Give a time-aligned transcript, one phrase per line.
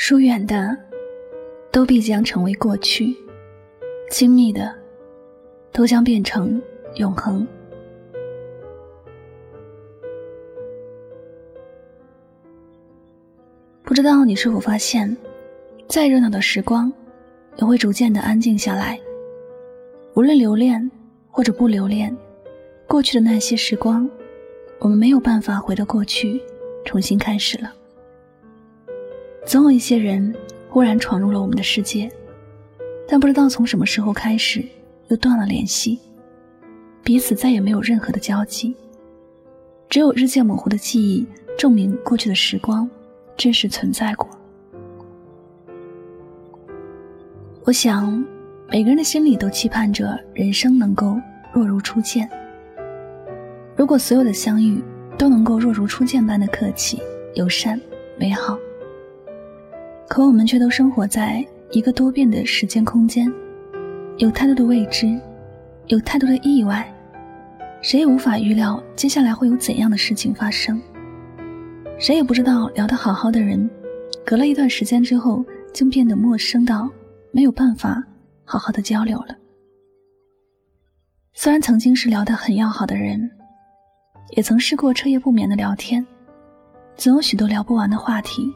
[0.00, 0.78] 疏远的，
[1.72, 3.12] 都必将成为过去；
[4.08, 4.72] 亲密的，
[5.72, 6.62] 都将变成
[6.94, 7.44] 永恒。
[13.82, 15.14] 不知道你是否发现，
[15.88, 16.92] 再热闹的时光，
[17.56, 19.00] 也会逐渐的安静下来。
[20.14, 20.88] 无论留恋
[21.28, 22.16] 或者不留恋，
[22.86, 24.08] 过去的那些时光，
[24.78, 26.40] 我们没有办法回到过去，
[26.84, 27.74] 重新开始了。
[29.48, 30.34] 总有一些人
[30.68, 32.06] 忽然闯入了我们的世界，
[33.08, 34.62] 但不知道从什么时候开始
[35.08, 35.98] 又断了联系，
[37.02, 38.76] 彼此再也没有任何的交集，
[39.88, 41.26] 只有日渐模糊的记忆
[41.56, 42.86] 证明过去的时光
[43.38, 44.28] 真实存在过。
[47.64, 48.22] 我想，
[48.68, 51.18] 每个人的心里都期盼着人生能够
[51.54, 52.28] 若如初见。
[53.74, 54.84] 如果所有的相遇
[55.16, 57.00] 都能够若如初见般的客气、
[57.34, 57.80] 友善、
[58.18, 58.58] 美好。
[60.18, 63.32] 可我们却都生活在一个多变的时间空间，
[64.16, 65.16] 有太多的未知，
[65.86, 66.92] 有太多的意外，
[67.82, 70.82] 谁也无法预料接下来会有怎样的事情发生。
[72.00, 73.70] 谁也不知道聊得好好的人，
[74.26, 76.90] 隔了一段时间之后，竟变得陌生到
[77.30, 78.02] 没有办法
[78.44, 79.36] 好好的交流了。
[81.32, 83.30] 虽然曾经是聊得很要好的人，
[84.36, 86.04] 也曾试过彻夜不眠的聊天，
[86.96, 88.52] 总有许多聊不完的话题，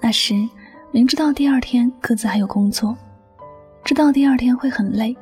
[0.00, 0.48] 那时。
[0.92, 2.96] 明知道第二天各自还有工作，
[3.84, 5.16] 知道第二天会很累，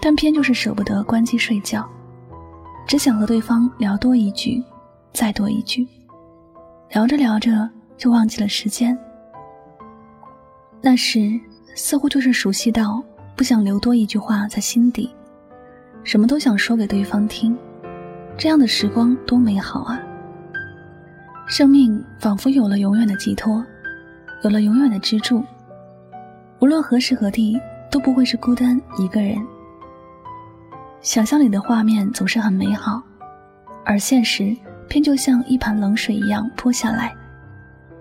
[0.00, 1.86] 但偏就是舍不得关机睡觉，
[2.86, 4.64] 只想和对方聊多一句，
[5.12, 5.86] 再多一句，
[6.88, 7.68] 聊着聊着
[7.98, 8.98] 就忘记了时间。
[10.80, 11.38] 那时
[11.74, 13.02] 似乎就是熟悉到
[13.36, 15.14] 不想留多一句话在心底，
[16.02, 17.54] 什么都想说给对方听，
[18.38, 20.00] 这样的时光多美好啊！
[21.46, 23.62] 生命仿佛有了永远的寄托。
[24.42, 25.44] 有了永远的支柱，
[26.58, 27.60] 无论何时何地
[27.90, 29.36] 都不会是孤单一个人。
[31.00, 33.00] 想象里的画面总是很美好，
[33.84, 34.56] 而现实
[34.88, 37.14] 偏就像一盆冷水一样泼下来。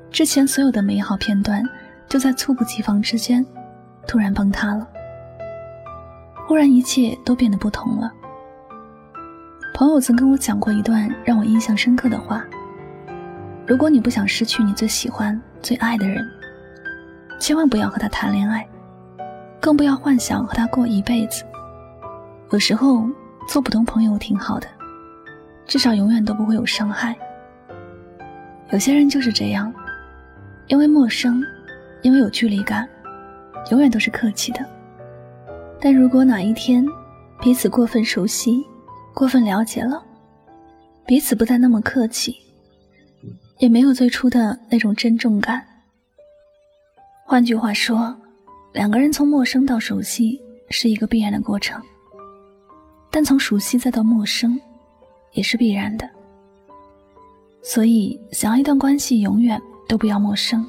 [0.10, 1.64] 之前所有的美好片段，
[2.10, 3.46] 就在猝不及防之间，
[4.08, 4.88] 突然崩塌了。
[6.48, 8.12] 忽然一切都变得不同了。
[9.76, 12.44] 朋友曾跟我讲过一段让我印象深刻的话：
[13.68, 15.40] 如果你不想失去你最喜欢。
[15.62, 16.28] 最爱的人，
[17.40, 18.68] 千万不要和他谈恋爱，
[19.60, 21.44] 更不要幻想和他过一辈子。
[22.50, 23.08] 有时候
[23.48, 24.68] 做普通朋友挺好的，
[25.68, 27.16] 至少永远都不会有伤害。
[28.72, 29.72] 有些人就是这样，
[30.66, 31.44] 因为陌生，
[32.02, 32.90] 因为有距离感，
[33.70, 34.66] 永远都是客气的。
[35.80, 36.84] 但如果哪一天
[37.40, 38.66] 彼此过分熟悉、
[39.14, 40.04] 过分了解了，
[41.06, 42.36] 彼此不再那么客气。
[43.62, 45.64] 也没有最初的那种珍重感。
[47.24, 48.14] 换句话说，
[48.74, 50.42] 两个人从陌生到熟悉
[50.72, 51.80] 是一个必然的过程，
[53.12, 54.60] 但从熟悉再到陌生，
[55.34, 56.10] 也是必然的。
[57.62, 60.68] 所以，想要一段关系永远都不要陌生，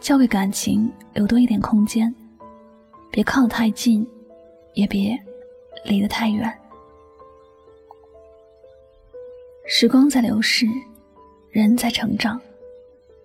[0.00, 2.12] 交给感情留多一点空间，
[3.12, 4.04] 别靠得太近，
[4.74, 5.16] 也别
[5.84, 6.52] 离得太远。
[9.68, 10.66] 时光在流逝。
[11.52, 12.40] 人在成长，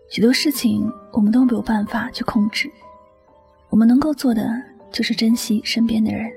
[0.09, 2.69] 许多事情我们都没有办法去控制。
[3.69, 4.51] 我们能够做的
[4.91, 6.29] 就是珍惜身边的人，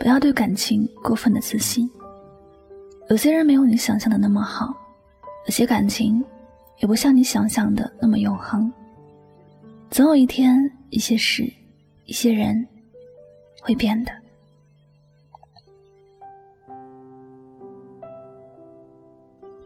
[0.00, 1.88] 不要对感情过分的自信。
[3.08, 4.74] 有些人没有你想象的那么好，
[5.46, 6.24] 有些感情
[6.80, 8.72] 也不像你想象的那么永恒。
[9.92, 11.48] 总有一天，一些事，
[12.04, 12.66] 一些人
[13.62, 14.10] 会变的。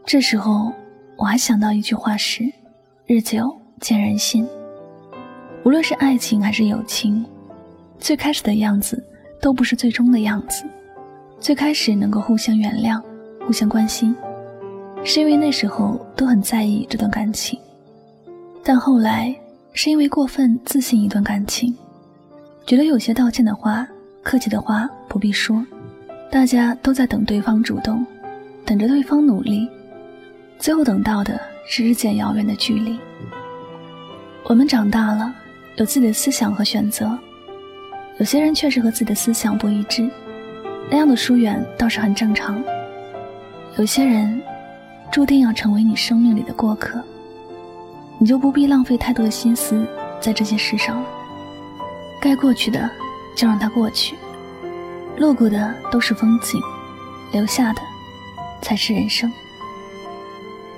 [0.05, 0.71] 这时候。
[1.17, 2.45] 我还想到一句话是
[3.07, 4.47] ：“日久见人心。”
[5.65, 7.25] 无论是爱情还是友情，
[7.99, 9.03] 最开始的样子
[9.41, 10.65] 都不是最终的样子。
[11.41, 13.01] 最开始能够互相原谅、
[13.47, 14.15] 互相关心，
[15.05, 17.59] 是因为那时候都很在意这段感情；
[18.63, 19.35] 但后来
[19.73, 21.75] 是因为过分自信一段感情，
[22.67, 23.87] 觉得有些道歉的话、
[24.23, 25.65] 客气的话不必说，
[26.31, 28.05] 大家都在等对方主动，
[28.65, 29.69] 等着对方努力，
[30.65, 32.99] 最后等到的是日渐遥远的距离。
[34.45, 35.31] 我们长大了，
[35.77, 37.19] 有自己的思想和选择，
[38.17, 40.09] 有些人确实和自己的思想不一致，
[40.91, 42.65] 那样的疏远倒是很正常。
[43.77, 44.41] 有些人
[45.13, 46.99] 注定要成为你生命里的过客，
[48.19, 49.87] 你就不必浪费太多的心思
[50.19, 51.07] 在这些事上了。
[52.19, 52.91] 该过去的
[53.37, 54.17] 就让它过去，
[55.19, 56.59] 路过的都是风景，
[57.33, 57.83] 留下的
[58.63, 59.31] 才是人生。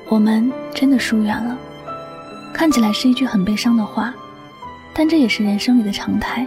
[0.09, 1.57] 我们真的疏远了，
[2.55, 4.15] 看起来是一句很悲伤的话，
[4.95, 6.47] 但这也是人生里的常态。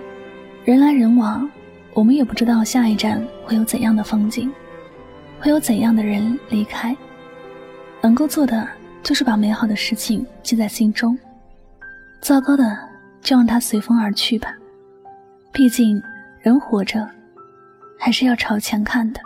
[0.64, 1.50] 人来人往，
[1.94, 4.52] 我们也不知道下一站会有怎样的风景。
[5.42, 6.96] 会有怎样的人离开？
[8.02, 8.68] 能够做的
[9.04, 11.18] 就是把美好的事情记在心中，
[12.22, 12.78] 糟糕的
[13.22, 14.54] 就让它随风而去吧。
[15.52, 16.02] 毕竟
[16.42, 17.10] 人活着，
[17.98, 19.20] 还是要朝前看的。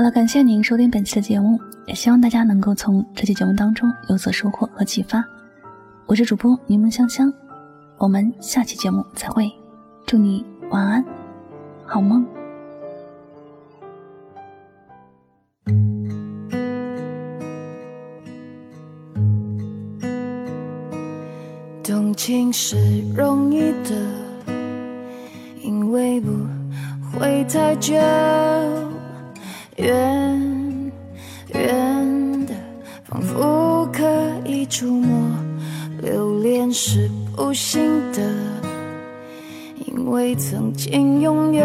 [0.00, 5.22] 好了，感谢您收听本期的节目，也希望大家能够从这期节目当中有所收获和启发。
[6.06, 7.30] 我是主播柠檬香香。
[7.98, 9.52] 我们下期节目再会，
[10.06, 11.04] 祝你晚安，
[11.84, 12.26] 好梦。
[21.84, 23.94] 动情是容易的，
[25.62, 26.30] 因为不
[27.18, 27.94] 会太久，
[29.80, 30.92] 远
[31.54, 32.54] 远的，
[33.04, 34.04] 仿佛可
[34.44, 35.30] 以触摸，
[36.02, 37.10] 留恋是。
[37.40, 38.20] 不幸的，
[39.86, 41.64] 因为曾经拥有，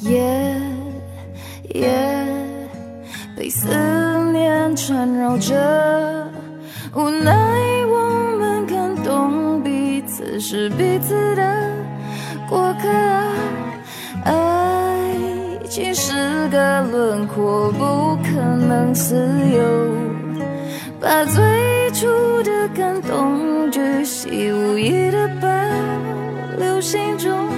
[0.00, 0.60] 夜
[1.74, 1.82] 夜
[3.34, 3.66] 被思
[4.32, 6.30] 念缠绕着，
[6.94, 7.32] 无奈
[7.88, 11.72] 我们感动彼此是彼此的
[12.50, 12.86] 过客，
[15.74, 16.12] 情是
[16.50, 19.16] 个轮廓，不可能自
[19.50, 19.60] 由，
[21.00, 22.06] 把最初
[22.44, 23.68] 的感动。
[23.72, 25.48] 巨细无遗的保
[26.60, 27.48] 留心中，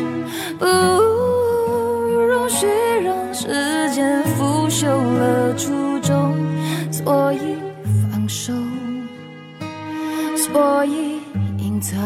[0.58, 2.66] 不容许
[3.04, 6.34] 让时间腐朽了初衷，
[6.90, 7.58] 所以
[8.10, 8.50] 放手，
[10.38, 11.20] 所以
[11.58, 11.98] 隐藏，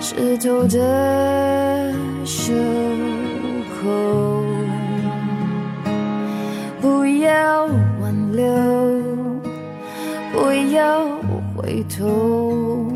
[0.00, 1.92] 湿透的
[2.24, 2.52] 袖
[3.82, 4.44] 口，
[6.80, 7.66] 不要
[8.00, 8.44] 挽留，
[10.32, 11.20] 不要。
[11.56, 12.90] 回头，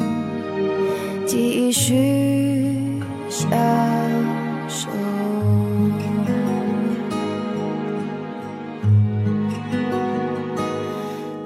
[1.27, 3.51] 继续享
[4.69, 4.89] 受。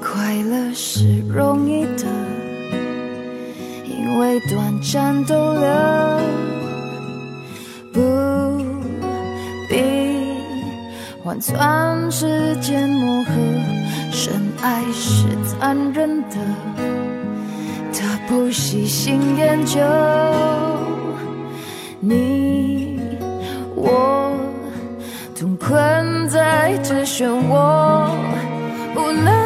[0.01, 2.05] 快乐是容易的，
[3.85, 5.69] 因为短暂逗留，
[11.29, 13.33] 换算时间磨合。
[14.11, 14.33] 深
[14.63, 16.37] 爱是残忍的。
[17.93, 19.79] 他不喜新厌旧，
[22.01, 22.99] 你
[23.75, 24.33] 我
[25.39, 28.09] 同困在这漩涡，
[28.95, 29.38] 不能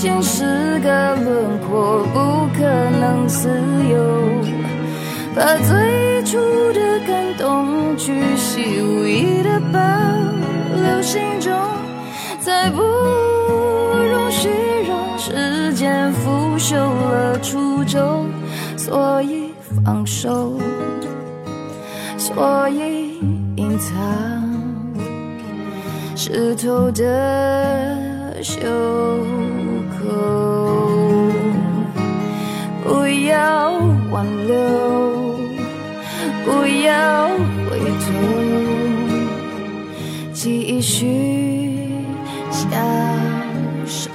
[0.00, 3.50] 情是个轮廓，不可能自
[3.90, 3.98] 由，
[5.36, 6.38] 把最初
[6.72, 9.78] 的感动巨细无遗的保。
[10.74, 11.52] 留心中，
[12.40, 14.48] 再不容许
[14.88, 18.24] 让时间腐朽了初衷，
[18.78, 19.52] 所以
[19.84, 20.58] 放手，
[22.16, 23.18] 所以
[23.56, 23.94] 隐藏
[26.16, 28.58] 湿透的袖
[32.82, 33.72] 不要
[34.10, 34.54] 挽留，
[36.44, 36.48] 不
[36.84, 37.28] 要
[37.68, 38.06] 回头。
[40.32, 40.96] 继续
[42.50, 42.70] 享
[43.86, 44.08] 受，